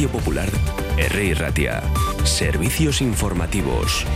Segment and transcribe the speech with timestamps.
[0.00, 0.48] Radio Popular,
[0.96, 1.34] R.
[1.34, 1.82] Ratia.
[2.24, 4.06] Servicios informativos.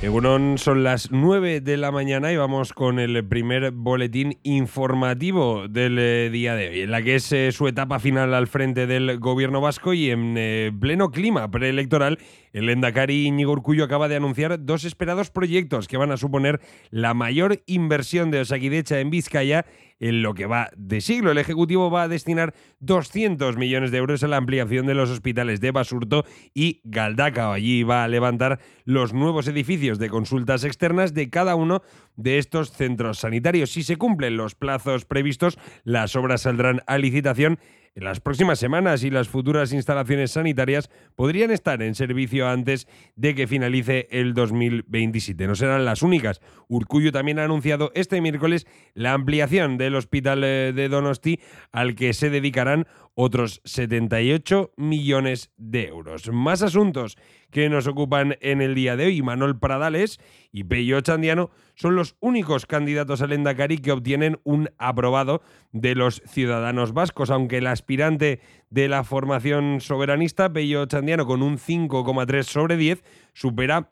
[0.00, 5.98] Egunon, son las 9 de la mañana y vamos con el primer boletín informativo del
[5.98, 9.18] eh, día de hoy, en la que es eh, su etapa final al frente del
[9.18, 12.18] gobierno vasco y en eh, pleno clima preelectoral
[12.54, 17.12] el Endacari Íñigo Urcullo acaba de anunciar dos esperados proyectos que van a suponer la
[17.12, 19.66] mayor inversión de Osakidecha en Vizcaya
[20.00, 21.30] en lo que va de siglo.
[21.30, 25.60] El Ejecutivo va a destinar 200 millones de euros a la ampliación de los hospitales
[25.60, 27.52] de Basurto y Galdacao.
[27.52, 31.82] Allí va a levantar los nuevos edificios de consultas externas de cada uno
[32.16, 33.70] de estos centros sanitarios.
[33.70, 37.58] Si se cumplen los plazos previstos, las obras saldrán a licitación
[37.94, 43.34] en las próximas semanas y las futuras instalaciones sanitarias podrían estar en servicio antes de
[43.34, 45.46] que finalice el 2027.
[45.46, 46.40] No serán las únicas.
[46.68, 51.40] Urcuyo también ha anunciado este miércoles la ampliación del hospital eh, de Donosti
[51.70, 56.30] al que se dedicarán otros 78 millones de euros.
[56.32, 57.16] Más asuntos
[57.54, 59.22] que nos ocupan en el día de hoy.
[59.22, 60.18] Manuel Pradales
[60.50, 66.20] y Pello Chandiano son los únicos candidatos al Endacari que obtienen un aprobado de los
[66.26, 72.76] ciudadanos vascos, aunque el aspirante de la formación soberanista, Pello Chandiano, con un 5,3 sobre
[72.76, 73.88] 10, supera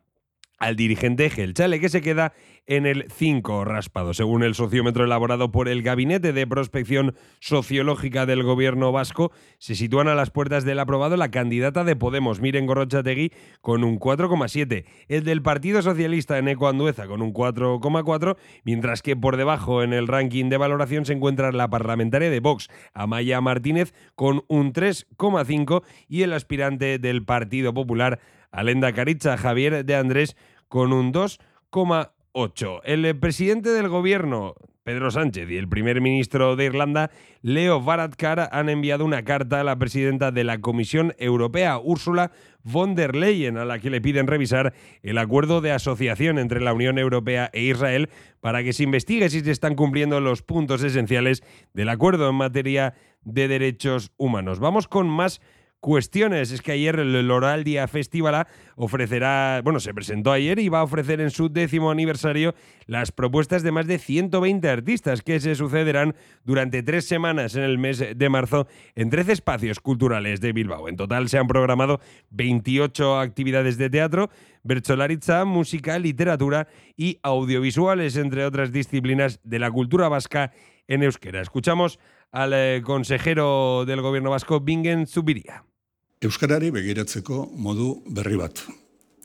[0.62, 2.34] al dirigente Gelchale, que se queda
[2.68, 4.14] en el 5 raspado.
[4.14, 10.06] Según el sociómetro elaborado por el Gabinete de Prospección Sociológica del Gobierno Vasco, se sitúan
[10.06, 15.24] a las puertas del aprobado la candidata de Podemos, Miren Gorrochategui, con un 4,7, el
[15.24, 20.48] del Partido Socialista en Andueza con un 4,4, mientras que por debajo en el ranking
[20.48, 26.32] de valoración se encuentra la parlamentaria de Vox, Amaya Martínez, con un 3,5 y el
[26.32, 28.20] aspirante del Partido Popular,
[28.52, 30.36] Alenda Caricha, Javier de Andrés,
[30.72, 32.80] con un 2,8.
[32.84, 37.10] El presidente del gobierno, Pedro Sánchez, y el primer ministro de Irlanda,
[37.42, 42.32] Leo Varadkar, han enviado una carta a la presidenta de la Comisión Europea, Ursula
[42.62, 46.72] von der Leyen, a la que le piden revisar el acuerdo de asociación entre la
[46.72, 48.08] Unión Europea e Israel
[48.40, 51.42] para que se investigue si se están cumpliendo los puntos esenciales
[51.74, 54.58] del acuerdo en materia de derechos humanos.
[54.58, 55.42] Vamos con más
[55.82, 56.52] cuestiones.
[56.52, 60.84] Es que ayer el Oral Día Festival ofrecerá, bueno, se presentó ayer y va a
[60.84, 62.54] ofrecer en su décimo aniversario
[62.86, 67.78] las propuestas de más de 120 artistas que se sucederán durante tres semanas en el
[67.78, 70.88] mes de marzo en 13 espacios culturales de Bilbao.
[70.88, 72.00] En total se han programado
[72.30, 74.30] 28 actividades de teatro,
[74.62, 80.52] bercholaritza, música, literatura y audiovisuales, entre otras disciplinas de la cultura vasca
[80.86, 81.40] en euskera.
[81.40, 81.98] Escuchamos
[82.30, 85.64] al eh, consejero del gobierno vasco, Bingen Zubiria.
[86.22, 88.60] Euskarari begiratzeko modu berri bat.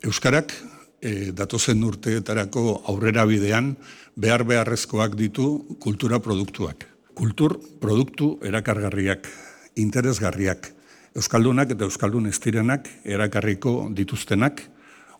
[0.02, 0.50] Euskarak
[0.98, 3.76] e, datozen urteetarako aurrera bidean
[4.18, 6.88] behar beharrezkoak ditu kultura produktuak.
[7.14, 9.30] Kultur produktu erakargarriak,
[9.78, 10.72] interesgarriak,
[11.18, 14.66] Euskaldunak eta Euskaldun estirenak erakarriko dituztenak,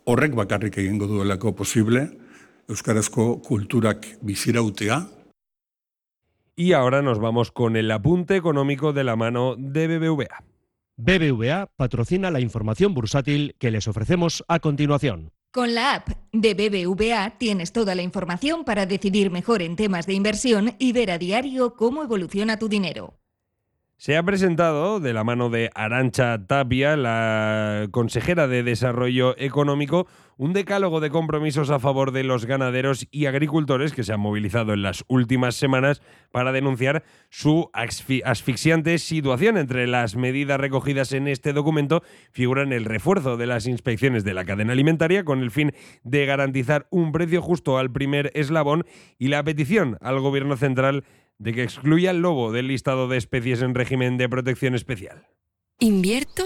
[0.10, 2.08] horrek bakarrik egingo duelako posible,
[2.70, 5.04] Euskarazko kulturak bizirautea.
[6.56, 10.57] Y ahora nos vamos con el apunte económico de la mano de BBVA.
[11.00, 15.32] BBVA patrocina la información bursátil que les ofrecemos a continuación.
[15.52, 20.14] Con la app de BBVA tienes toda la información para decidir mejor en temas de
[20.14, 23.17] inversión y ver a diario cómo evoluciona tu dinero.
[24.00, 30.06] Se ha presentado de la mano de Arancha Tapia, la consejera de Desarrollo Económico,
[30.38, 34.74] un decálogo de compromisos a favor de los ganaderos y agricultores que se han movilizado
[34.74, 39.58] en las últimas semanas para denunciar su asfixiante situación.
[39.58, 44.46] Entre las medidas recogidas en este documento figuran el refuerzo de las inspecciones de la
[44.46, 48.86] cadena alimentaria con el fin de garantizar un precio justo al primer eslabón
[49.18, 51.04] y la petición al Gobierno central
[51.40, 55.28] de que excluya el lobo del listado de especies en régimen de protección especial.
[55.80, 56.44] ¿Invierto?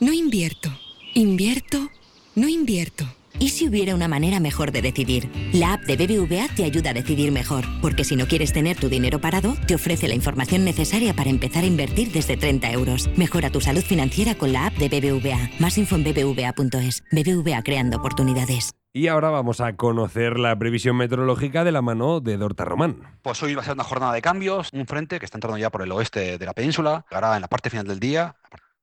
[0.00, 0.70] No invierto.
[1.14, 1.90] ¿Invierto?
[2.34, 3.06] No invierto.
[3.38, 5.30] ¿Y si hubiera una manera mejor de decidir?
[5.52, 8.88] La app de BBVA te ayuda a decidir mejor, porque si no quieres tener tu
[8.88, 13.08] dinero parado, te ofrece la información necesaria para empezar a invertir desde 30 euros.
[13.16, 15.50] Mejora tu salud financiera con la app de BBVA.
[15.58, 17.04] Más info en bbva.es.
[17.10, 18.74] BBVA creando oportunidades.
[18.94, 23.18] Y ahora vamos a conocer la previsión meteorológica de la mano de Dorta Román.
[23.22, 25.70] Pues hoy va a ser una jornada de cambios, un frente que está entrando ya
[25.70, 28.36] por el oeste de la península, llegará en la parte final del día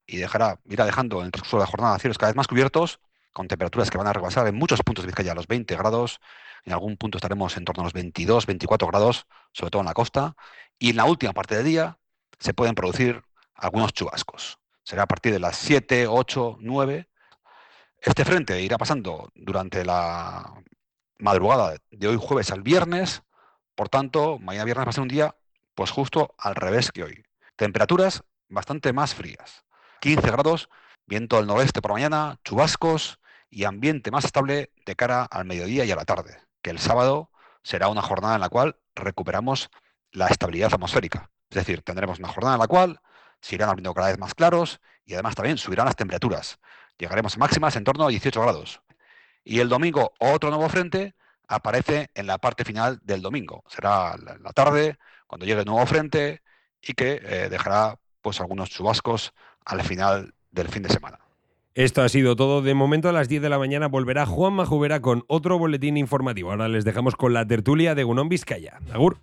[0.07, 3.00] y dejará, irá dejando en el transcurso de la jornada cielos cada vez más cubiertos,
[3.33, 6.19] con temperaturas que van a rebasar en muchos puntos de Vizcaya los 20 grados,
[6.65, 9.94] en algún punto estaremos en torno a los 22, 24 grados, sobre todo en la
[9.94, 10.35] costa,
[10.79, 12.00] y en la última parte del día
[12.39, 13.21] se pueden producir
[13.53, 14.57] algunos chubascos.
[14.81, 17.09] Será a partir de las 7, 8, 9
[18.01, 20.54] este frente irá pasando durante la
[21.18, 23.24] madrugada de hoy jueves al viernes,
[23.75, 25.36] por tanto, mañana viernes va a ser un día
[25.75, 27.24] pues justo al revés que hoy.
[27.56, 29.66] Temperaturas bastante más frías.
[30.01, 30.69] 15 grados,
[31.06, 33.19] viento del noroeste por mañana, chubascos
[33.50, 37.31] y ambiente más estable de cara al mediodía y a la tarde, que el sábado
[37.63, 39.69] será una jornada en la cual recuperamos
[40.12, 41.30] la estabilidad atmosférica.
[41.50, 43.02] Es decir, tendremos una jornada en la cual
[43.42, 46.59] se irán abriendo cada vez más claros y además también subirán las temperaturas.
[47.00, 48.81] Llegaremos a máximas en torno a 18 grados.
[49.44, 51.15] Y el domingo otro nuevo frente
[51.47, 53.63] aparece en la parte final del domingo.
[53.67, 56.44] Será la tarde, cuando llegue el nuevo frente
[56.79, 59.33] y que eh, dejará pues algunos chubascos
[59.65, 61.19] al final del fin de semana.
[61.73, 62.61] Esto ha sido todo.
[62.61, 66.51] De momento a las 10 de la mañana volverá Juan Majubera con otro boletín informativo.
[66.51, 68.79] Ahora les dejamos con la tertulia de Gunón Vizcaya.
[68.94, 69.17] Agur.